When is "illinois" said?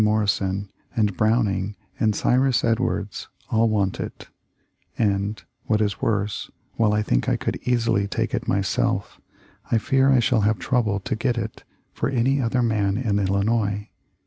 13.19-13.89